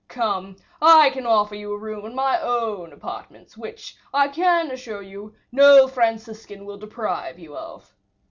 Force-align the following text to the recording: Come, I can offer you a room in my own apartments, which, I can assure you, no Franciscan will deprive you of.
Come, 0.07 0.55
I 0.81 1.11
can 1.11 1.27
offer 1.27 1.53
you 1.53 1.71
a 1.73 1.77
room 1.77 2.07
in 2.07 2.15
my 2.15 2.41
own 2.41 2.91
apartments, 2.91 3.55
which, 3.55 3.97
I 4.11 4.29
can 4.29 4.71
assure 4.71 5.03
you, 5.03 5.35
no 5.51 5.87
Franciscan 5.87 6.65
will 6.65 6.79
deprive 6.79 7.37
you 7.37 7.55
of. 7.55 7.93